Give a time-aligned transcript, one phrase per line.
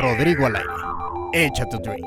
[0.00, 0.70] Rodrigo Alaire.
[1.34, 2.06] Echa tu drink.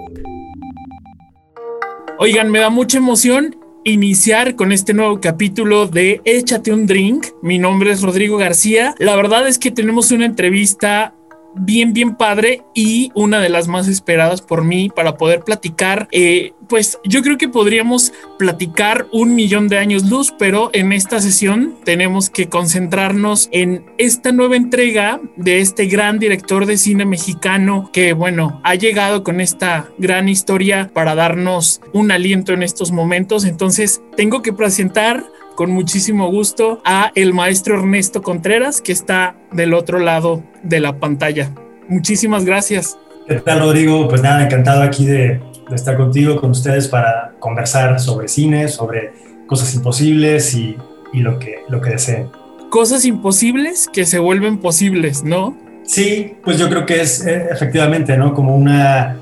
[2.18, 7.28] Oigan, me da mucha emoción iniciar con este nuevo capítulo de Échate un drink.
[7.44, 8.96] Mi nombre es Rodrigo García.
[8.98, 11.14] La verdad es que tenemos una entrevista
[11.56, 16.08] bien, bien padre y una de las más esperadas por mí para poder platicar.
[16.12, 21.22] Eh, pues yo creo que podríamos platicar un millón de años luz, pero en esta
[21.22, 27.90] sesión tenemos que concentrarnos en esta nueva entrega de este gran director de cine mexicano
[27.94, 33.46] que, bueno, ha llegado con esta gran historia para darnos un aliento en estos momentos.
[33.46, 35.24] Entonces, tengo que presentar
[35.56, 41.00] con muchísimo gusto a el maestro Ernesto Contreras, que está del otro lado de la
[41.00, 41.52] pantalla.
[41.88, 42.98] Muchísimas gracias.
[43.28, 44.08] ¿Qué tal, Rodrigo?
[44.08, 45.42] Pues nada, encantado aquí de,
[45.74, 49.14] estar contigo, con ustedes, para conversar sobre cine, sobre
[49.48, 50.76] cosas imposibles y,
[51.14, 52.30] lo, que, lo que deseen.
[52.70, 55.58] Cosas imposibles que se vuelven posibles, ¿no?
[55.84, 58.34] Sí, pues yo creo que es eh, efectivamente, ¿no?
[58.34, 59.18] Como una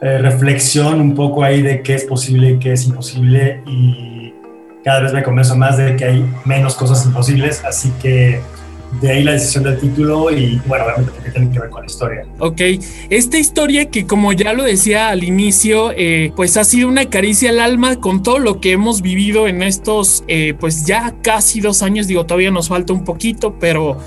[0.00, 4.13] eh, reflexión un poco ahí de qué es posible y qué es imposible y
[4.84, 8.40] cada vez me convenzo más de que hay menos cosas imposibles, así que
[9.00, 11.86] de ahí la decisión del título y bueno, obviamente porque tiene que ver con la
[11.86, 12.26] historia.
[12.38, 12.60] Ok,
[13.10, 17.50] esta historia que como ya lo decía al inicio, eh, pues ha sido una caricia
[17.50, 21.82] al alma con todo lo que hemos vivido en estos, eh, pues ya casi dos
[21.82, 23.98] años, digo, todavía nos falta un poquito, pero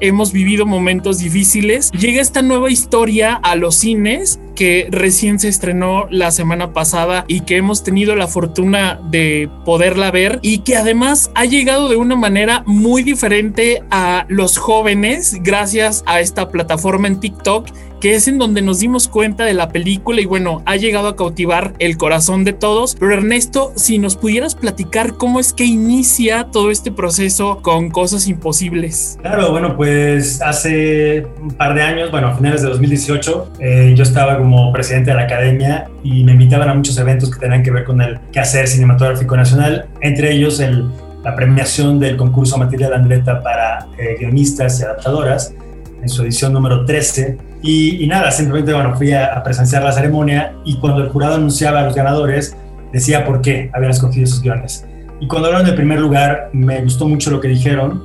[0.00, 1.90] hemos vivido momentos difíciles.
[1.92, 7.40] Llega esta nueva historia a los cines que recién se estrenó la semana pasada y
[7.40, 12.16] que hemos tenido la fortuna de poderla ver y que además ha llegado de una
[12.16, 17.68] manera muy diferente a los jóvenes gracias a esta plataforma en TikTok
[18.00, 21.16] que es en donde nos dimos cuenta de la película y bueno, ha llegado a
[21.16, 22.96] cautivar el corazón de todos.
[22.98, 28.28] Pero Ernesto, si nos pudieras platicar cómo es que inicia todo este proceso con cosas
[28.28, 29.18] imposibles.
[29.22, 34.02] Claro, bueno, pues hace un par de años, bueno, a finales de 2018, eh, yo
[34.02, 37.70] estaba como presidente de la academia y me invitaban a muchos eventos que tenían que
[37.70, 40.90] ver con el quehacer cinematográfico nacional, entre ellos el,
[41.24, 45.54] la premiación del concurso Material Andreta para eh, guionistas y adaptadoras
[46.02, 47.38] en su edición número 13.
[47.62, 51.82] Y, nada, simplemente bueno, fui a, presenciar la ceremonia y cuando el jurado anunciaba a
[51.84, 52.56] los ganadores,
[52.92, 54.86] decía por qué habían escogido esos guiones.
[55.20, 58.02] Y cuando hablaron del primer lugar, me gustó mucho lo que dijeron.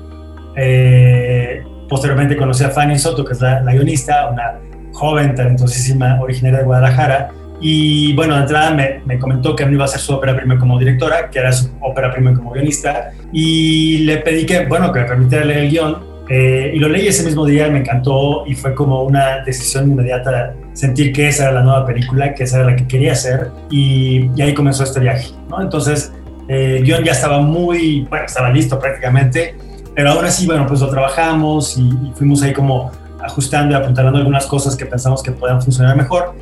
[0.56, 4.59] Eh, posteriormente conocí a Fanny Soto, que es la, guionista, una
[4.94, 7.29] joven, talentosísima, originaria de Guadalajara.
[7.59, 10.58] Y bueno, de entrada me, me, comentó que no iba a ser su ópera prima
[10.58, 13.12] como directora, que era su ópera prima como guionista.
[13.31, 17.08] Y le pedí que, bueno, que me permitiera leer el guion eh, y lo leí
[17.08, 21.52] ese mismo día, me encantó y fue como una decisión inmediata sentir que esa era
[21.56, 25.34] la nueva película, que esa era la que quería hacer y, ahí comenzó este viaje.
[25.50, 25.62] ¿no?
[25.62, 26.14] Entonces,
[26.47, 29.56] eh, el guion ya estaba muy, bueno, estaba listo prácticamente,
[29.94, 32.91] pero ahora sí, bueno, pues lo trabajamos y, fuimos ahí como
[33.22, 36.34] ajustando y apuntalando algunas cosas que pensamos que puedan funcionar mejor.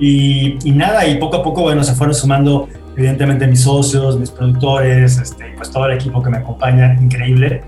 [0.00, 4.32] Y, y, nada, y poco a poco, bueno, se fueron sumando evidentemente mis socios, mis
[4.32, 7.62] productores, este, pues todo el equipo que me acompaña, increíble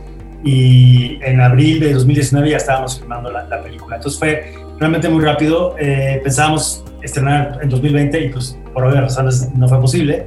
[0.45, 3.97] y en abril de 2019 ya estábamos filmando la, película.
[3.97, 5.75] Entonces fue realmente muy rápido.
[5.79, 10.27] Eh, pensábamos estrenar en 2020 y pues por obvias razones no fue posible.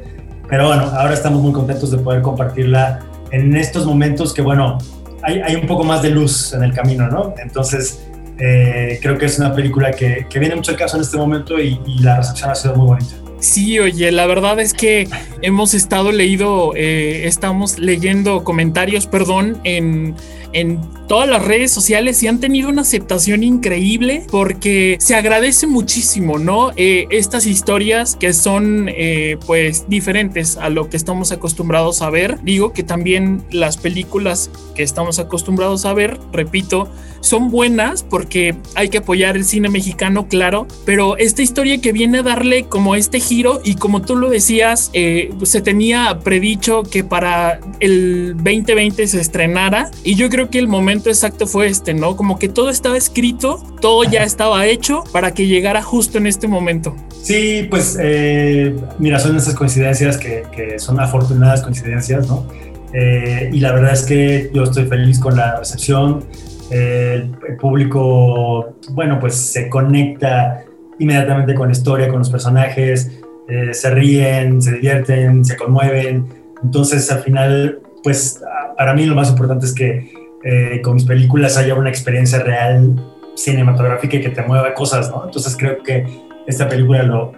[0.50, 3.00] Pero bueno, ahora estamos muy contentos de poder compartirla
[3.32, 4.78] en estos momentos que bueno,
[5.24, 7.34] hay, hay un poco más de luz en el camino, ¿no?
[7.42, 8.06] Entonces
[8.38, 11.60] eh, creo que es una película que, que, viene mucho al caso en este momento
[11.60, 13.21] y, y la recepción ha sido muy bonita.
[13.42, 15.08] Sí, oye, la verdad es que
[15.42, 20.16] hemos estado leído, eh, estamos leyendo comentarios, perdón, en,
[20.54, 26.38] en todas las redes sociales y han tenido una aceptación increíble porque se agradece muchísimo,
[26.38, 26.72] ¿no?
[26.76, 32.38] Eh, estas historias que son eh, pues diferentes a lo que estamos acostumbrados a ver.
[32.44, 36.90] Digo que también las películas que estamos acostumbrados a ver, repito,
[37.22, 42.20] son buenas porque hay que apoyar el cine mexicano, claro, pero esta historia que viene
[42.20, 47.04] a darle como este giro y como tú lo decías, eh, se tenía predicho que
[47.04, 52.16] para el 2020 se estrenara y yo creo que el momento exacto fue este, ¿no?
[52.16, 56.48] Como que todo estaba escrito, todo ya estaba hecho para que llegara justo en este
[56.48, 56.96] momento.
[57.22, 60.42] Sí, pues eh, mira, son esas coincidencias que,
[60.80, 62.48] son afortunadas coincidencias, ¿no?
[62.94, 66.26] Eh, y la verdad es que yo estoy feliz con la recepción.
[66.72, 70.64] El público, bueno, pues se conecta
[71.00, 76.28] inmediatamente con la historia, con los personajes, eh, se ríen, se divierten, se conmueven.
[76.64, 78.42] Entonces, al final, pues
[78.78, 80.12] para mí lo más importante es que
[80.44, 82.96] eh, con mis películas haya una experiencia real
[83.36, 85.24] cinematográfica y que te mueva cosas, ¿no?
[85.26, 86.06] Entonces creo que
[86.48, 87.34] esta película lo,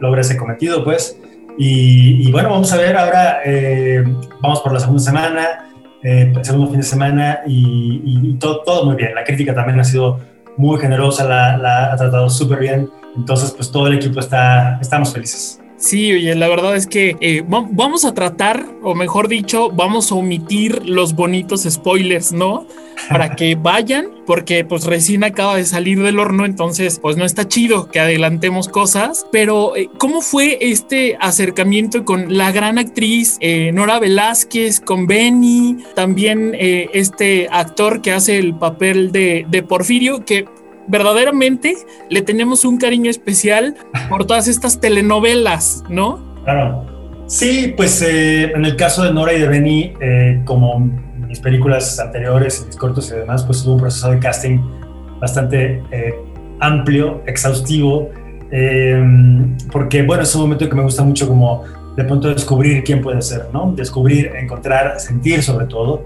[0.00, 1.18] logra ese cometido, pues.
[1.58, 4.04] Y, bueno, vamos a ver ahora, eh,
[4.42, 5.65] vamos por la segunda semana,
[6.06, 9.12] eh, segundo fin de semana y, todo, todo muy bien.
[9.14, 10.20] La crítica también ha sido
[10.56, 12.88] muy generosa, la, la ha tratado súper bien.
[13.16, 15.60] Entonces, pues todo el equipo está, estamos felices.
[15.86, 20.16] Sí, oye, la verdad es que eh, vamos a tratar, o mejor dicho, vamos a
[20.16, 22.66] omitir los bonitos spoilers, ¿no?
[23.08, 27.46] Para que vayan, porque pues recién acaba de salir del horno, entonces pues no está
[27.46, 33.70] chido que adelantemos cosas, pero eh, ¿cómo fue este acercamiento con la gran actriz eh,
[33.70, 40.46] Nora Velázquez, con Benny, también este actor que hace el papel de, de Porfirio, que
[40.88, 41.76] verdaderamente
[42.08, 43.74] le tenemos un cariño especial
[44.08, 46.20] por todas estas telenovelas, ¿no?
[46.44, 46.86] Claro.
[47.26, 51.98] Sí, pues eh, en el caso de Nora y de Benny, eh, como mis películas
[51.98, 54.58] anteriores, mis cortos y demás, pues hubo un proceso de casting
[55.20, 56.14] bastante eh,
[56.60, 58.10] amplio, exhaustivo,
[59.72, 61.64] porque bueno, es un momento que me gusta mucho como
[61.96, 63.72] de pronto descubrir quién puede ser, ¿no?
[63.74, 66.04] Descubrir, encontrar, sentir sobre todo.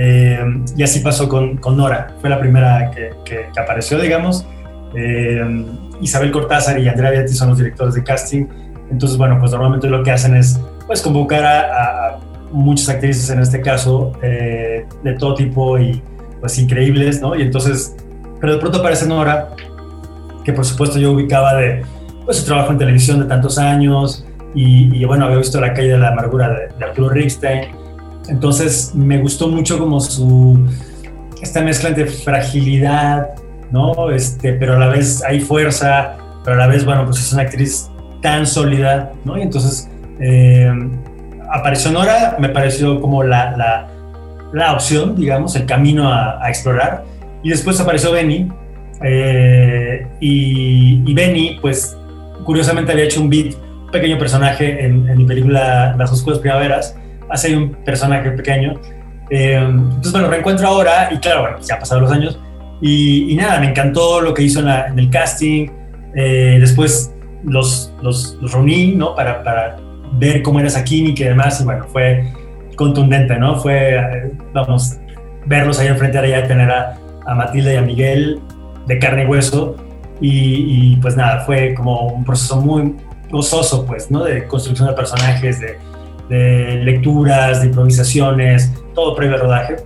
[0.00, 0.38] Eh,
[0.76, 4.46] y así pasó con, con, Nora, fue la primera que, que, apareció, digamos.
[4.94, 5.66] Eh,
[6.00, 8.46] Isabel Cortázar y Andrea Beati son los directores de casting.
[8.92, 12.18] Entonces, bueno, pues normalmente lo que hacen es pues convocar a,
[12.50, 16.00] muchas actrices, en este caso, eh, de todo tipo y
[16.40, 17.34] pues increíbles, ¿no?
[17.34, 17.94] Y entonces,
[18.40, 19.50] pero de pronto aparece Nora,
[20.44, 21.82] que por supuesto yo ubicaba de
[22.24, 24.24] pues, su trabajo en televisión de tantos años
[24.54, 27.77] y, bueno, había visto La calle de la amargura de, de Arturo Rixtein
[28.28, 30.58] entonces me gustó mucho como su,
[31.40, 33.30] esta mezcla entre fragilidad,
[33.70, 34.10] ¿no?
[34.10, 37.42] Este, pero a la vez hay fuerza, pero a la vez, bueno, pues es una
[37.42, 37.90] actriz
[38.22, 39.38] tan sólida, ¿no?
[39.38, 39.88] Y entonces
[40.20, 40.72] eh,
[41.50, 43.88] apareció Nora, me pareció como la, la,
[44.52, 47.04] la opción, digamos, el camino a, explorar.
[47.42, 48.48] Y después apareció Benny,
[49.02, 51.96] eh, y, y, Benny, pues
[52.44, 56.96] curiosamente había hecho un beat, un pequeño personaje en, en mi película Las Oscuras Primaveras,
[57.30, 58.80] hace un personaje pequeño.
[59.30, 62.38] Eh, entonces, bueno, reencuentro ahora y claro, bueno, ya han pasado los años
[62.80, 65.68] y, nada, me encantó lo que hizo en, el casting.
[66.14, 67.14] Eh, después
[67.44, 69.14] los, los, reuní, ¿no?
[69.14, 69.76] Para, para,
[70.12, 72.32] ver cómo era química y demás y bueno, fue
[72.76, 73.56] contundente, ¿no?
[73.56, 74.96] Fue, eh, vamos,
[75.44, 76.96] verlos ahí enfrente de allá, tener a,
[77.26, 78.40] a Matilda y a Miguel
[78.86, 79.76] de carne y hueso
[80.20, 82.94] y, y, pues nada, fue como un proceso muy
[83.30, 84.24] gozoso, pues, ¿no?
[84.24, 85.78] De construcción de personajes, de
[86.28, 89.76] de lecturas, de improvisaciones, todo previo al rodaje.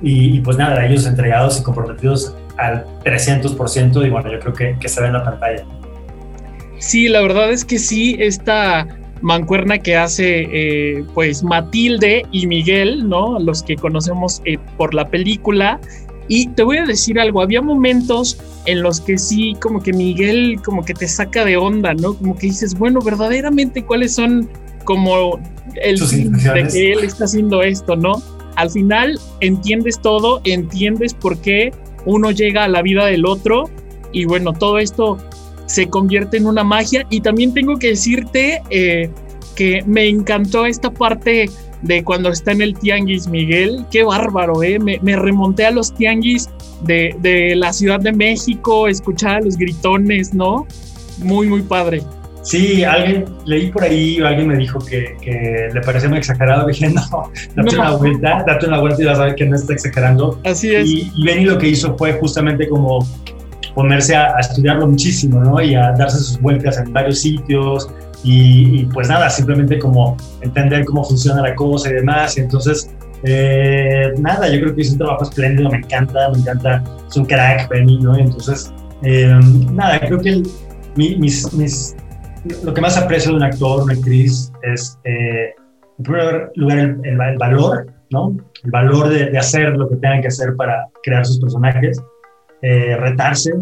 [0.00, 4.88] Y, pues nada, ellos entregados y comprometidos al 300% y bueno, yo creo que, que
[4.88, 5.64] se ve en la pantalla.
[6.78, 8.86] Sí, la verdad es que sí, esta
[9.22, 13.38] mancuerna que hace eh, pues Matilde y Miguel, ¿no?
[13.38, 15.80] Los que conocemos eh, por la película.
[16.28, 20.60] Y te voy a decir algo, había momentos en los que sí, como que Miguel
[20.64, 22.14] como que te saca de onda, ¿no?
[22.14, 24.48] Como que dices, bueno, verdaderamente cuáles son
[24.84, 25.40] como
[25.82, 28.22] el de que él está haciendo esto, ¿no?
[28.56, 31.72] Al final entiendes todo, entiendes por qué
[32.04, 33.70] uno llega a la vida del otro
[34.12, 35.18] y bueno, todo esto
[35.66, 39.08] se convierte en una magia y también tengo que decirte eh,
[39.56, 41.48] que me encantó esta parte
[41.82, 44.78] de cuando está en el tianguis Miguel, qué bárbaro, ¿eh?
[44.78, 46.48] me, me remonté a los tianguis
[46.84, 50.66] de, de la Ciudad de México, escuchar a los gritones, ¿no?
[51.18, 52.02] Muy, muy padre.
[52.42, 56.66] Sí, alguien, leí por ahí, alguien me dijo que, que le parecía muy exagerado.
[56.68, 59.72] Dije, no, date una vuelta, date una vuelta y vas a ver que no está
[59.72, 60.40] exagerando.
[60.44, 60.88] Así es.
[60.88, 63.06] Y, y Benny lo que hizo fue justamente como
[63.74, 65.60] ponerse a, estudiarlo muchísimo, ¿no?
[65.60, 67.88] Y a darse sus vueltas en varios sitios.
[68.24, 72.36] Y, pues nada, simplemente como entender cómo funciona la cosa y demás.
[72.36, 72.90] Y entonces,
[73.24, 76.84] eh, nada, yo creo que hizo un trabajo espléndido, me encanta, me encanta.
[77.08, 78.16] Es un crack, Benny, ¿no?
[78.18, 78.72] Y entonces,
[79.02, 79.38] eh,
[79.72, 80.42] nada, creo que
[80.96, 81.96] mis, mis
[82.64, 85.54] lo que más aprecio de un actor, una actriz, es, eh,
[85.98, 88.36] en primer lugar, el, valor, ¿no?
[88.64, 92.02] El valor de, hacer lo que tengan que hacer para crear sus personajes,
[92.62, 93.52] eh, retarse.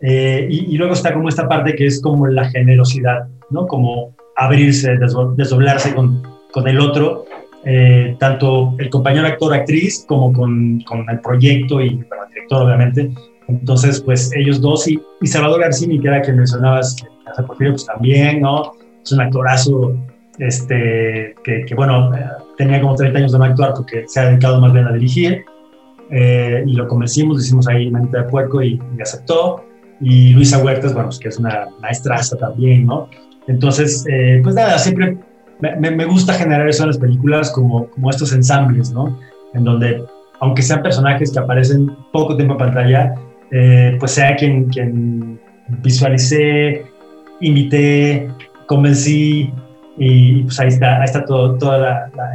[0.00, 3.66] Eh, y, luego está como esta parte que es como la generosidad, ¿no?
[3.66, 4.96] Como abrirse,
[5.36, 7.24] desdoblarse con, con el otro,
[8.18, 13.12] tanto el compañero actor, actriz, como con, con el proyecto y el director, obviamente.
[13.48, 17.86] Entonces, pues ellos dos y, y Salvador Garcini, que era quien mencionabas, Casa Porfirio, pues
[17.86, 18.72] también, ¿no?
[19.02, 19.96] Es un actorazo
[20.38, 22.10] este, que, bueno,
[22.56, 25.44] tenía como 30 años de no actuar porque se ha dedicado más bien a dirigir.
[26.10, 29.64] Eh, y lo convencimos, hicimos ahí Mente de Puerco y, aceptó.
[30.00, 33.08] Y Luisa Huertas, bueno, pues que es una maestraza también, ¿no?
[33.46, 35.16] Entonces, eh, pues nada, siempre
[35.60, 39.18] me, me, gusta generar eso en las películas como, como estos ensambles, ¿no?
[39.54, 40.04] En donde,
[40.40, 43.14] aunque sean personajes que aparecen poco tiempo en pantalla,
[43.52, 45.40] eh, pues sea quien, quien
[45.82, 46.84] visualicé,
[47.42, 48.28] invité,
[48.66, 49.52] convencí
[49.98, 51.84] y pues ahí está, ahí está todo, todo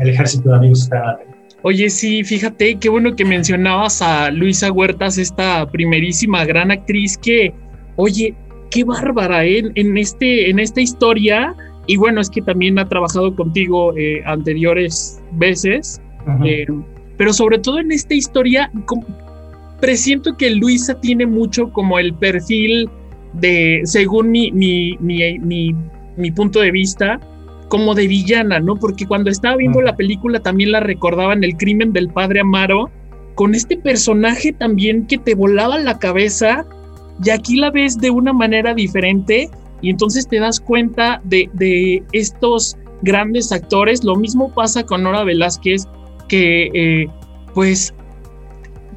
[0.01, 4.71] el ejército de amigos que están Oye, sí, fíjate, qué bueno que mencionabas a Luisa
[4.71, 7.51] Huertas, esta primerísima gran actriz que,
[7.95, 8.35] oye,
[8.69, 9.63] qué bárbara ¿eh?
[9.73, 11.55] en, este, en esta historia.
[11.87, 16.01] Y bueno, es que también ha trabajado contigo eh, anteriores veces,
[16.45, 16.67] eh,
[17.17, 18.71] pero sobre todo en esta historia,
[19.81, 22.89] presiento que Luisa tiene mucho como el perfil
[23.34, 25.75] de, según mi, mi, mi,
[26.15, 27.19] mi punto de vista,
[27.69, 28.75] como de villana, ¿no?
[28.75, 32.89] Porque cuando estaba viendo la película también la recordaban el crimen del padre Amaro,
[33.36, 36.65] con este personaje también que te volaba la cabeza,
[37.24, 39.50] y aquí la ves de una manera diferente,
[39.81, 44.03] y entonces te das cuenta de, de estos grandes actores.
[44.03, 45.88] Lo mismo pasa con Nora Velázquez,
[46.27, 47.07] que eh,
[47.53, 47.93] pues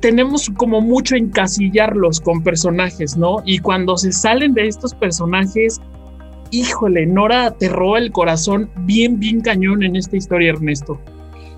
[0.00, 3.42] tenemos como mucho encasillarlos con personajes, ¿no?
[3.44, 5.80] Y cuando se salen de estos personajes,
[6.50, 10.98] híjole, Nora aterró el corazón bien, bien cañón en esta historia, Ernesto.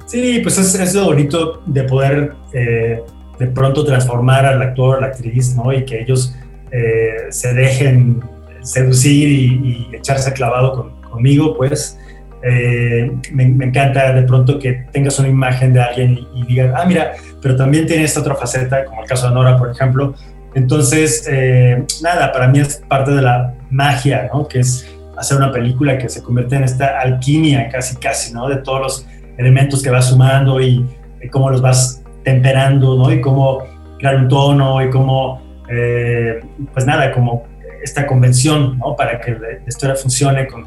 [0.07, 3.01] Sí, pues es, lo bonito de poder eh,
[3.39, 5.73] de pronto transformar al actor, a la actriz, ¿no?
[5.73, 6.35] Y que ellos
[6.73, 8.21] eh, se dejen
[8.63, 11.99] seducir y, echarse clavado conmigo, pues.
[12.45, 16.85] Eh, me, encanta de pronto que tengas una imagen de alguien y, y, digas, ah,
[16.85, 20.15] mira, pero también tiene esta otra faceta, como el caso de Nora, por ejemplo,
[20.55, 24.47] entonces, eh, nada, para mí es parte de la magia, ¿no?
[24.47, 28.49] Que es hacer una película que se convierte en esta alquimia casi, casi, ¿no?
[28.49, 29.07] De todos los
[29.39, 30.87] elementos que vas sumando y,
[31.31, 33.13] cómo los vas temperando, ¿no?
[33.13, 33.63] Y cómo
[33.99, 36.41] crear un tono y cómo, eh,
[36.73, 37.45] pues nada, como
[37.83, 38.95] esta convención, ¿no?
[38.95, 40.67] Para que la historia funcione con,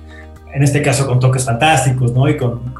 [0.54, 2.28] en este caso, con toques fantásticos, ¿no?
[2.28, 2.74] Y con,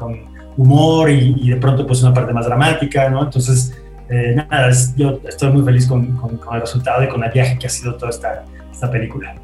[0.58, 3.24] humor y, y, de pronto, pues una parte más dramática, ¿no?
[3.24, 3.74] Entonces,
[4.08, 6.18] eh, nada, yo estoy muy feliz con,
[6.52, 9.34] el resultado y con el viaje que ha sido toda esta, esta película.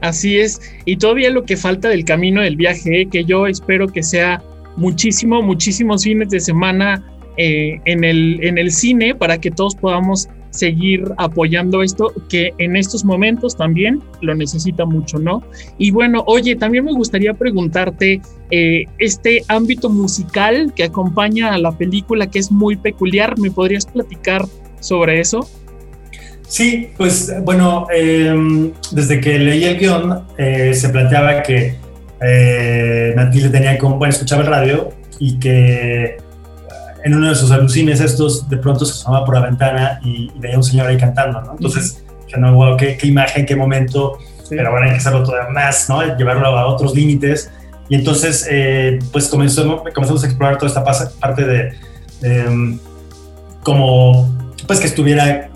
[0.00, 4.02] Así es, y todavía lo que falta del camino del viaje, que yo espero que
[4.02, 4.42] sea
[4.76, 7.02] muchísimo, muchísimos fines de semana
[7.38, 12.76] eh, en, el, en el cine para que todos podamos seguir apoyando esto, que en
[12.76, 15.42] estos momentos también lo necesita mucho, ¿no?
[15.78, 18.20] Y bueno, oye, también me gustaría preguntarte,
[18.50, 23.86] eh, este ámbito musical que acompaña a la película, que es muy peculiar, ¿me podrías
[23.86, 24.44] platicar
[24.80, 25.48] sobre eso?
[26.48, 31.74] Sí, pues bueno, em, desde que leí el guion eh, se planteaba que
[32.20, 36.16] eh, Matilde tenía como, bueno, escuchaba el radio y que
[37.06, 40.56] en uno de sus alucines estos de pronto se asomaba por la ventana y, veía
[40.56, 41.52] a un señor ahí cantando, ¿no?
[41.52, 44.18] Entonces, dije, no, wow, qué, imagen, qué momento,
[44.50, 46.02] pero bueno, hay que hacerlo todavía más, ¿no?
[46.16, 47.48] Llevarlo a otros límites.
[47.88, 50.82] Y entonces, eh, pues comenzó, comenzamos a explorar toda esta
[51.20, 52.76] parte de, um,
[53.62, 54.36] como,
[54.66, 55.48] pues que estuviera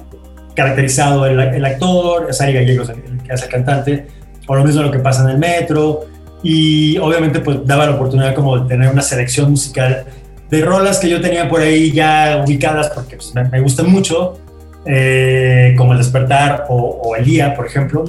[0.54, 4.06] caracterizado el, el actor, Sari Gallegos, el que hace el cantante,
[4.46, 6.06] o lo mismo lo que pasa en el metro,
[6.44, 10.06] y obviamente pues daba la oportunidad como de tener una selección musical
[10.50, 14.40] de rolas que yo tenía por ahí ya ubicadas porque pues, me, gustan mucho,
[14.84, 18.04] eh, como El Despertar o, El Día, por ejemplo.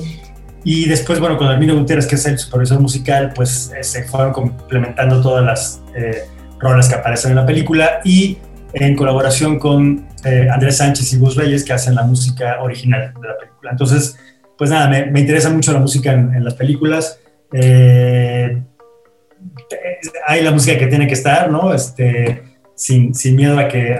[0.63, 4.31] Y después, bueno, con Armino Gutiérrez, que es el supervisor musical, pues eh, se fueron
[4.31, 6.23] complementando todas las eh,
[6.59, 8.37] rolas que aparecen en la película y
[8.73, 10.07] en colaboración con
[10.51, 13.71] Andrés Sánchez y Gus Reyes, que hacen la música original de la película.
[13.71, 14.17] Entonces,
[14.57, 17.19] pues nada, me, interesa mucho la música en, en las películas.
[17.53, 18.61] Eh,
[20.27, 21.73] hay la música que tiene que estar, ¿no?
[21.73, 22.43] Este,
[22.75, 23.97] sin, sin miedo a que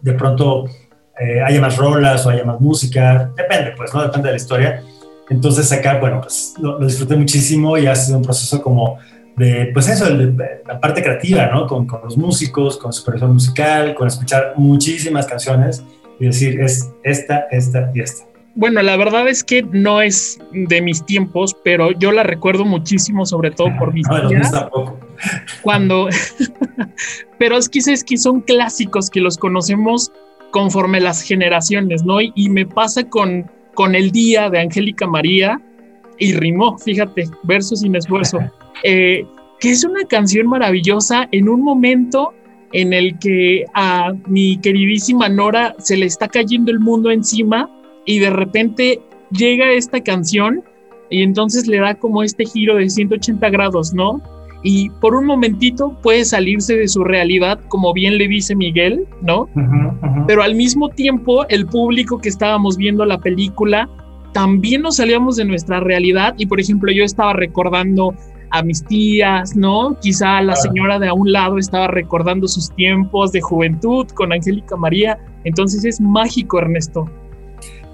[0.00, 0.66] de pronto
[1.18, 4.02] eh, haya más rolas o haya más música, depende, pues, ¿no?
[4.02, 4.82] Depende de la historia.
[5.28, 8.98] Entonces acá, bueno, pues lo, disfruté muchísimo y ha sido un proceso como
[9.36, 11.66] de, pues eso, la parte creativa, ¿no?
[11.66, 15.82] Con, con los músicos, con su supervisor musical, con escuchar muchísimas canciones
[16.18, 18.24] y decir, es esta, esta y esta
[18.56, 23.26] bueno, la verdad es que no es de mis tiempos, pero yo la recuerdo muchísimo,
[23.26, 24.08] sobre todo por mis
[24.52, 24.98] no.
[25.60, 26.08] Cuando,
[27.38, 30.10] pero es que es que son clásicos que los conocemos
[30.52, 32.22] conforme las generaciones, ¿no?
[32.22, 35.60] Y, me pasa con, con el día de Angélica María
[36.18, 38.38] y rimó, fíjate, verso sin esfuerzo,
[38.84, 39.22] eh,
[39.60, 42.32] que es una canción maravillosa en un momento
[42.72, 47.70] en el que a mi queridísima Nora se le está cayendo el mundo encima
[48.06, 50.62] y de repente llega esta canción
[51.10, 54.22] y entonces le da como este giro de 180 grados, ¿no?
[54.62, 59.48] Y por un momentito puede salirse de su realidad, como bien le dice Miguel, ¿no?
[60.26, 63.88] Pero al mismo tiempo, el público que estábamos viendo la película,
[64.32, 68.14] también nos salíamos de nuestra realidad y, por ejemplo, yo estaba recordando
[68.50, 69.96] a mis tías, ¿no?
[70.00, 74.76] Quizá la señora de a un lado estaba recordando sus tiempos de juventud con Angélica
[74.76, 75.18] María.
[75.44, 77.08] Entonces es mágico, Ernesto.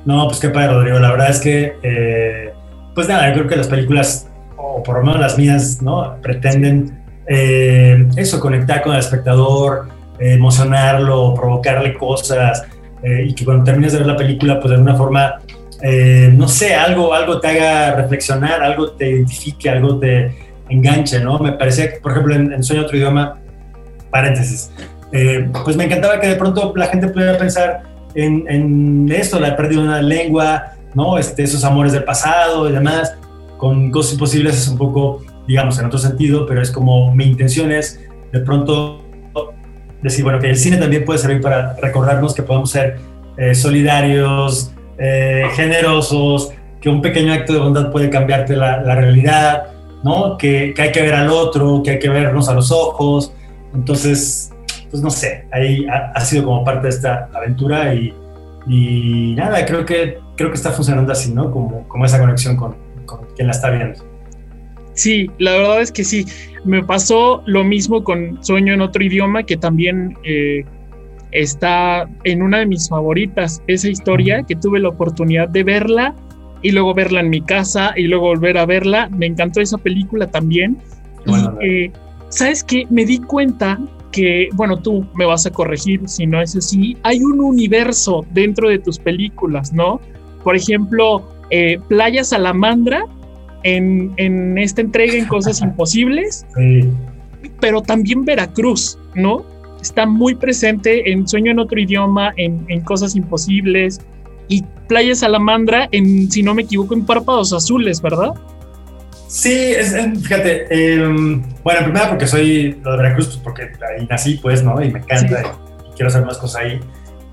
[0.04, 0.98] No, pues qué padre, Rodrigo.
[0.98, 2.52] La verdad es que, eh,
[2.94, 6.16] pues nada, yo creo que las películas, o por lo menos las mías, ¿no?
[6.20, 12.64] Pretenden eh, eso, conectar con el espectador, eh, emocionarlo, provocarle cosas,
[13.02, 15.40] eh, y que cuando termines de ver la película, pues de alguna forma,
[15.82, 20.32] eh, no sé, algo, algo te haga reflexionar, algo te identifique, algo te
[20.68, 21.38] enganche, ¿no?
[21.38, 23.38] Me parecía que, por ejemplo, en, Sueño Otro Idioma,
[24.10, 24.70] paréntesis,
[25.64, 27.82] pues me encantaba que de pronto la gente pudiera pensar
[28.14, 31.18] en, en esto, la pérdida de una lengua, ¿no?
[31.18, 33.14] Este, esos amores del pasado y demás,
[33.56, 37.72] con cosas imposibles es un poco, digamos, en otro sentido, pero es como mi intención
[37.72, 38.00] es
[38.32, 39.04] de pronto
[40.02, 42.98] decir, bueno, que el cine también puede servir para recordarnos que podemos ser
[43.36, 49.68] eh, solidarios, eh, generosos, que un pequeño acto de bondad puede cambiarte la, realidad,
[50.02, 50.36] ¿no?
[50.36, 53.32] Que, que, hay que ver al otro, que hay que vernos a los ojos.
[53.72, 54.51] Entonces,
[54.92, 58.14] pues no sé, ahí ha, sido como parte de esta aventura y,
[58.66, 61.50] y, nada, creo que, creo que está funcionando así, ¿no?
[61.50, 64.04] Como, como esa conexión con, con quien la está viendo.
[64.92, 66.26] Sí, la verdad es que sí.
[66.66, 70.62] Me pasó lo mismo con Sueño en otro idioma, que también eh,
[71.30, 73.62] está en una de mis favoritas.
[73.68, 76.14] Esa historia que tuve la oportunidad de verla
[76.60, 79.08] y luego verla en mi casa y luego volver a verla.
[79.08, 80.76] Me encantó esa película también.
[81.24, 81.92] y, eh,
[82.28, 82.86] ¿sabes qué?
[82.90, 83.78] Me di cuenta
[84.12, 86.96] que, bueno, tú me vas a corregir si no es así.
[87.02, 90.00] Hay un universo dentro de tus películas, ¿no?
[90.44, 93.06] Por ejemplo, eh, Playa Salamandra
[93.64, 96.46] en, esta entrega en Cosas Imposibles,
[97.60, 99.44] pero también Veracruz, ¿no?
[99.80, 104.00] Está muy presente en Sueño en otro idioma, en, Cosas Imposibles
[104.48, 108.34] y Playa Salamandra, en, si no me equivoco, en Párpados Azules, ¿verdad?
[109.32, 109.72] Sí,
[110.22, 114.82] fíjate, em, bueno, primero porque soy lo de Veracruz, pues porque ahí nací, pues, ¿no?
[114.82, 115.40] Y me encanta
[115.88, 116.80] y quiero hacer más cosas ahí.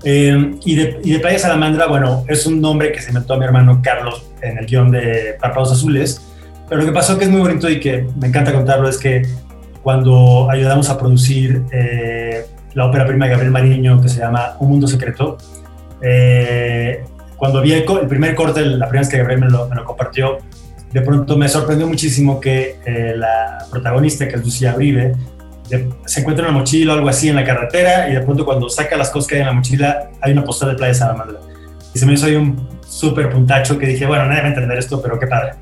[0.04, 3.82] Eh, y, de, Playa Salamandra, bueno, es un nombre que se inventó a mi hermano
[3.82, 6.26] Carlos en el guion de Párpados Azules.
[6.70, 9.20] Pero lo que pasó que es muy bonito y que me encanta contarlo es que
[9.82, 14.70] cuando ayudamos a producir eh, la ópera prima de Gabriel Mariño que se llama Un
[14.70, 15.36] Mundo Secreto,
[16.00, 17.04] eh,
[17.36, 20.38] cuando vi el, primer corte, la primera vez que Gabriel me lo, me lo compartió,
[20.92, 22.78] de pronto me sorprendió muchísimo que
[23.16, 25.14] la protagonista, que es Lucía Uribe,
[26.04, 28.96] se encuentra una mochila o algo así en la carretera y de pronto cuando saca
[28.96, 31.38] las cosas que hay en la mochila hay una postal de Playa Salamandra.
[31.94, 34.78] Y se me hizo ahí un súper puntacho que dije, bueno, nadie va a entender
[34.78, 35.52] esto, pero qué padre.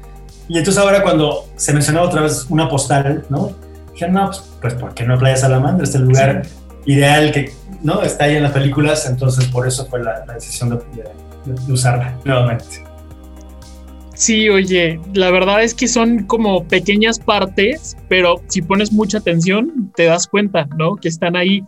[0.48, 3.52] Y entonces ahora cuando se mencionó otra vez una postal, ¿no?
[3.92, 5.84] Dije, no, pues, pues ¿por qué no Playa Salamandra?
[5.84, 6.42] Este lugar
[6.86, 8.02] ideal que, ¿no?
[8.02, 10.78] Está ahí en las películas, entonces por eso fue la, decisión de,
[11.44, 12.87] de usarla nuevamente.
[14.18, 19.92] Sí, oye, la verdad es que son como pequeñas partes, pero si pones mucha atención,
[19.94, 20.96] te das cuenta, ¿no?
[20.96, 21.62] Que están ahí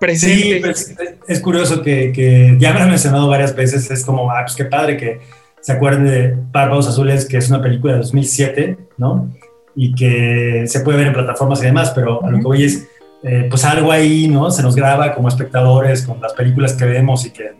[0.00, 0.78] presentes.
[0.78, 4.56] Sí, pues, es curioso que, ya me han mencionado varias veces, es como, ah, pues
[4.56, 5.20] qué padre que
[5.60, 9.32] se acuerden de Párpados Azules, que es una película de 2007, ¿no?
[9.76, 12.88] Y que se puede ver en plataformas y demás, pero a lo que voy es,
[13.22, 14.50] eh, pues algo ahí, ¿no?
[14.50, 17.52] Se nos graba como espectadores con las películas que vemos y que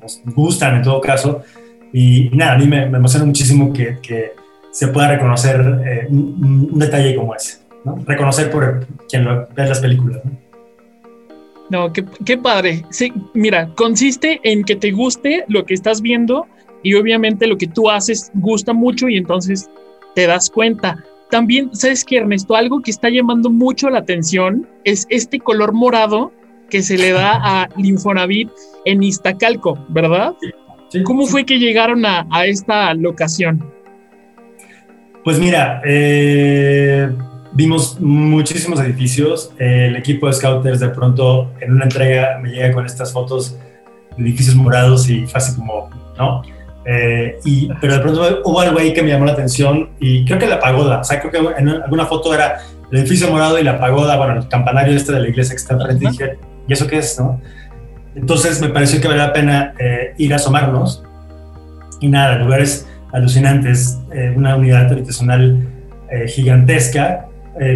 [0.00, 1.42] nos gustan en todo caso
[1.96, 4.32] y, nada, a mí me, emociona muchísimo que, que,
[4.72, 7.96] se pueda reconocer eh, un, detalle como ese, ¿no?
[8.04, 10.32] Reconocer por quien lo, ve las películas, ¿no?
[11.70, 12.84] No, qué, qué padre.
[12.90, 16.48] Sí, mira, consiste en que te guste lo que estás viendo
[16.82, 19.70] y obviamente lo que tú haces gusta mucho y entonces
[20.16, 21.04] te das cuenta.
[21.30, 22.56] También, ¿sabes qué, Ernesto?
[22.56, 26.32] Algo que está llamando mucho la atención es este color morado
[26.68, 28.50] que se le da a Linfonavit
[28.84, 30.34] en Iztacalco, ¿verdad?
[31.02, 33.64] ¿Cómo fue que llegaron a, esta locación?
[35.24, 37.10] Pues mira, eh,
[37.52, 39.52] vimos muchísimos edificios.
[39.58, 43.58] el equipo de scouters de pronto en una entrega me llega con estas fotos
[44.16, 46.42] de edificios morados y fue así como, ¿no?
[46.86, 50.38] Eh, y, pero de pronto hubo algo ahí que me llamó la atención y creo
[50.38, 53.64] que la pagoda, o sea, creo que en alguna foto era el edificio morado y
[53.64, 56.72] la pagoda, bueno, el campanario este de la iglesia que está enfrente, y dije, ¿y
[56.72, 57.40] eso qué es, no?
[58.14, 61.02] Entonces me pareció que valía la pena eh, ir a asomarnos.
[62.00, 65.66] Y nada, lugares alucinantes, eh, una unidad habitacional
[66.10, 67.28] eh, gigantesca,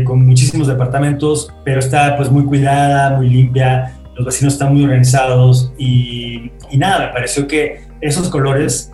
[0.04, 5.72] con muchísimos departamentos, pero está pues muy cuidada, muy limpia, los vecinos están muy organizados
[5.78, 8.92] y, nada, me pareció que esos colores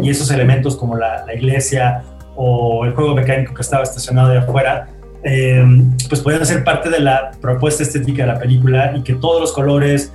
[0.00, 2.04] y esos elementos como la, la, iglesia
[2.36, 4.88] o el juego mecánico que estaba estacionado de afuera,
[6.08, 9.52] pues podían ser parte de la propuesta estética de la película y que todos los
[9.52, 10.10] colores,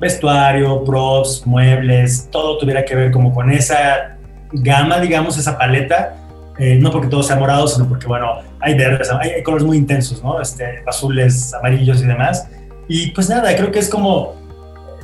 [0.00, 4.16] vestuario, props, muebles, todo tuviera que ver como con esa
[4.52, 6.16] gama, digamos, esa paleta.
[6.58, 10.22] Eh, no porque todo sea morado, sino porque, bueno, hay verdes, hay, colores muy intensos,
[10.22, 10.40] ¿no?
[10.40, 12.48] Este, azules, amarillos y demás.
[12.88, 14.34] Y pues nada, creo que es como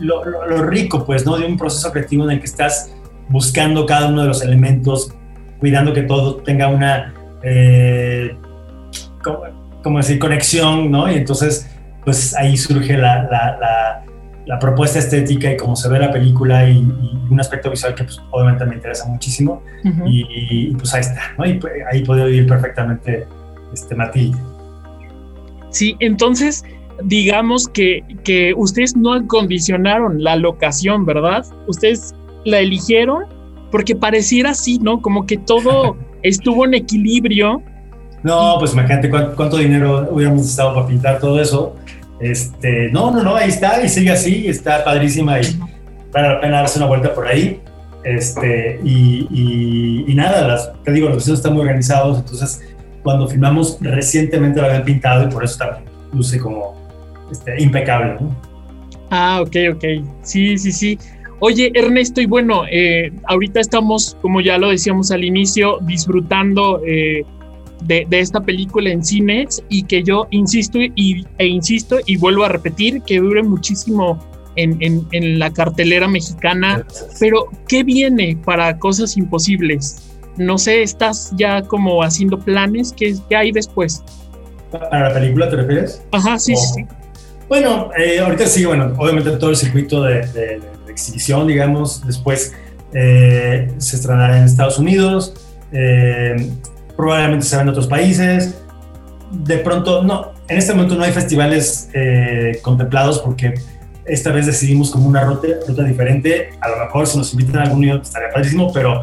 [0.00, 0.22] lo,
[0.64, 1.36] rico, pues, ¿no?
[1.36, 2.94] De un proceso creativo en el que estás
[3.28, 5.14] buscando cada uno de los elementos,
[5.60, 8.34] cuidando que todo tenga una, eh,
[9.82, 11.10] como, decir, conexión, ¿no?
[11.10, 11.68] Y entonces
[12.04, 14.02] pues ahí surge la,
[14.58, 16.78] propuesta estética y cómo se ve la película y,
[17.30, 19.62] un aspecto visual que pues, obviamente me interesa muchísimo.
[20.06, 21.46] y, pues ahí está, ¿no?
[21.46, 23.26] Y pues, ahí puede vivir perfectamente
[23.72, 24.38] este, Matilde.
[25.70, 26.64] Sí, entonces
[27.04, 31.44] digamos que, que ustedes no acondicionaron la locación, ¿verdad?
[31.66, 33.24] Ustedes la eligieron
[33.70, 35.00] porque pareciera así, ¿no?
[35.00, 37.62] Como que todo estuvo en equilibrio.
[38.22, 41.74] No, pues imagínate cuánto, cuánto dinero hubiéramos necesitado para pintar todo eso.
[42.22, 45.58] Este, no, no, no, ahí está y sigue así, está padrísima y
[46.12, 47.60] vale la pena darse una vuelta por ahí.
[48.04, 52.62] Este, y, nada, las, te digo, los vecinos están muy organizados, entonces
[53.02, 56.76] cuando filmamos recientemente lo habían pintado y por eso también luce como
[57.30, 58.18] este, impecable.
[59.10, 59.84] Ah, ok, ok.
[60.22, 60.98] Sí, sí, sí.
[61.40, 67.24] Oye, Ernesto, y bueno, eh, ahorita estamos, como ya lo decíamos al inicio, disfrutando eh,
[67.86, 72.48] de, esta película en cines y que yo insisto y, e insisto y vuelvo a
[72.48, 74.18] repetir que dure muchísimo
[74.56, 74.78] en,
[75.12, 76.86] en, la cartelera mexicana.
[77.18, 80.10] Pero, ¿qué viene para Cosas Imposibles?
[80.36, 82.92] No sé, ¿estás ya como haciendo planes?
[82.96, 84.02] ¿Qué, qué hay después?
[84.70, 86.02] ¿Para la película te refieres?
[86.12, 86.84] Ajá, sí, sí.
[87.48, 92.06] Bueno, eh, ahorita sí, bueno, obviamente todo el circuito de exhibición, digamos.
[92.06, 92.54] Después
[92.94, 95.34] eh, se estrenará en Estados Unidos,
[95.72, 96.36] eh,
[97.02, 98.62] probablemente se en otros países.
[99.32, 103.54] De pronto, no, en este momento no hay festivales eh, contemplados porque
[104.04, 106.50] esta vez decidimos como una ruta, ruta diferente.
[106.60, 109.02] A lo mejor si nos invitan a algún día estaría padrísimo, pero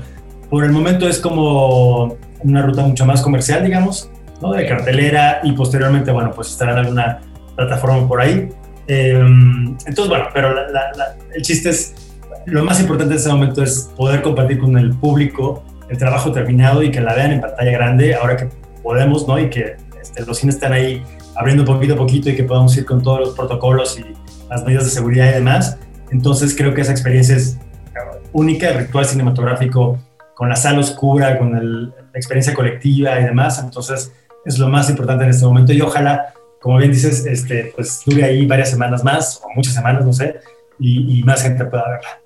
[0.50, 4.10] por el momento es como una ruta mucho más comercial, digamos,
[4.42, 4.54] ¿no?
[4.54, 7.20] de cartelera y posteriormente, bueno, pues estará en alguna
[7.58, 8.48] plataforma por ahí.
[8.88, 10.56] Em, entonces, bueno, pero
[11.36, 11.96] el chiste es,
[12.46, 16.84] lo más importante en este momento es poder compartir con el público el trabajo terminado
[16.84, 18.50] y que la vean en pantalla grande ahora que
[18.84, 19.40] podemos, ¿no?
[19.40, 21.04] Y que este, los cines están ahí
[21.36, 24.06] abriendo poquito a poquito y que podamos ir con todos los protocolos y
[24.50, 25.78] las medidas de seguridad y demás.
[26.12, 27.58] Entonces creo que esa experiencia es
[28.32, 30.00] única, el ritual cinematográfico
[30.36, 33.60] con la sala oscura, con la experiencia colectiva y demás.
[33.64, 34.12] Entonces
[34.46, 38.24] es lo más importante en este momento y ojalá como bien dices, este, pues dure
[38.24, 40.40] ahí varias semanas más, o muchas semanas, no sé,
[40.80, 42.22] y, más gente pueda verla.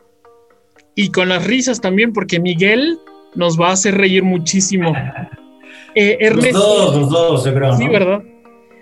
[0.96, 3.00] Y con las risas también, porque Miguel
[3.36, 4.94] nos va a hacer reír muchísimo.
[5.96, 7.78] Eh, Ernesto, los dos, los dos, yo creo.
[7.78, 8.24] Sí, ¿verdad?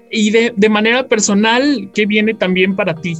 [0.10, 3.18] Y de, de, manera personal, ¿qué viene también para ti?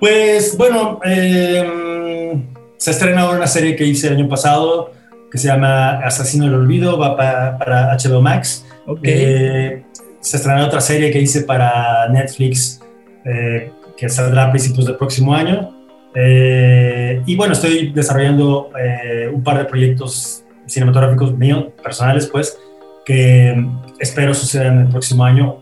[0.00, 2.42] Pues bueno, em,
[2.76, 4.90] se ha estrenado una serie que hice el año pasado
[5.30, 8.64] que se llama Asesino del Olvido, va para, para HBO Max.
[8.86, 9.12] Okay.
[9.12, 9.84] Eh,
[10.20, 12.80] se estrenará otra serie que hice para Netflix
[13.24, 15.83] eh, que saldrá a principios del próximo año.
[16.14, 22.58] Eh, y bueno, estoy desarrollando eh, un par de proyectos cinematográficos míos, personales, pues,
[23.04, 23.66] que
[23.98, 25.60] espero sucedan el próximo año,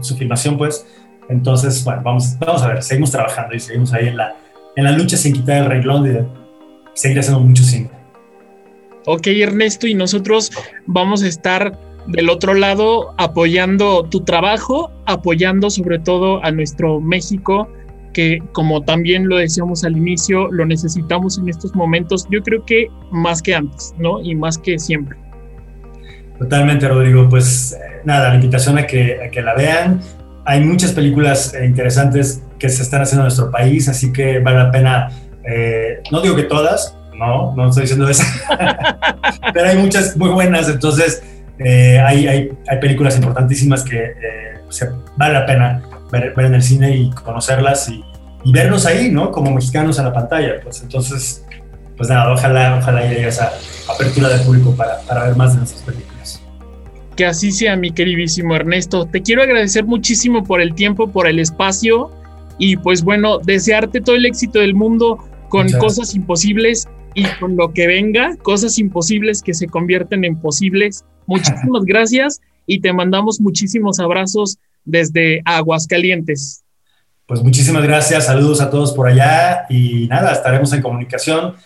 [0.00, 0.86] su filmación, pues.
[1.28, 4.36] Entonces, bueno, vamos, vamos a ver, seguimos trabajando y seguimos ahí en la,
[4.76, 6.24] en la lucha sin quitar el renglón de
[6.94, 7.90] seguir haciendo mucho cine.
[9.06, 10.50] Ok, Ernesto, y nosotros
[10.86, 11.78] vamos a estar
[12.08, 17.68] del otro lado apoyando tu trabajo, apoyando sobre todo a nuestro México,
[18.18, 22.88] que como también lo decíamos al inicio, lo necesitamos en estos momentos, yo creo que
[23.12, 24.20] más que antes, ¿no?
[24.20, 25.16] Y más que siempre.
[26.36, 27.28] Totalmente, Rodrigo.
[27.28, 30.00] Pues eh, nada, la invitación a que, a que la vean.
[30.44, 34.58] Hay muchas películas eh, interesantes que se están haciendo en nuestro país, así que vale
[34.58, 35.10] la pena,
[35.48, 38.24] eh, no digo que todas, no, no estoy diciendo eso,
[39.54, 41.22] pero hay muchas muy buenas, entonces
[41.60, 46.96] eh, hay, hay, hay, películas importantísimas que eh, vale la pena ver, en el cine
[46.96, 48.04] y conocerlas y,
[48.44, 49.30] y, vernos ahí, ¿no?
[49.30, 50.60] Como mexicanos en la pantalla.
[50.62, 51.44] Pues entonces,
[51.96, 53.52] pues nada, ojalá, ojalá llegue esa
[53.88, 56.42] apertura del público para, para ver más de nuestras películas.
[57.16, 59.06] Que así sea, mi queridísimo Ernesto.
[59.06, 62.10] Te quiero agradecer muchísimo por el tiempo, por el espacio
[62.58, 67.72] y pues bueno, desearte todo el éxito del mundo con cosas imposibles y con lo
[67.72, 74.00] que venga, cosas imposibles que se convierten en posibles Muchísimas gracias y te mandamos muchísimos
[74.00, 76.64] abrazos desde Aguascalientes.
[77.28, 81.56] Pues muchísimas gracias, saludos a todos por allá y nada, estaremos en comunicación.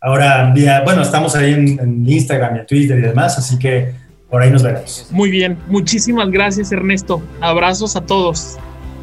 [0.00, 0.52] Ahora,
[0.84, 3.94] bueno, estamos ahí en, Instagram y en Twitter y demás, así que
[4.28, 5.06] por ahí nos vemos.
[5.12, 7.22] Muy bien, muchísimas gracias Ernesto.
[7.40, 8.58] Abrazos a todos.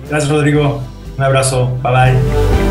[0.10, 0.84] Gracias Rodrigo,
[1.17, 2.71] un abrazo, bye bye.